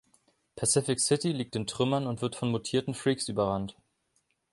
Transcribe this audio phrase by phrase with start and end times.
[0.55, 3.77] Pacific City liegt in Trümmern und wird von mutierten Freaks überrannt.